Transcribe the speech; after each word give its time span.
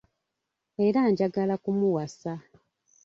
Era 0.85 1.01
ngyagala 1.11 1.55
kumuwasa. 1.63 2.33